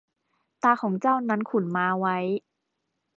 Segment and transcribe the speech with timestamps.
[0.63, 2.17] ตาของเจ้าของนั้นขุนม้าไว้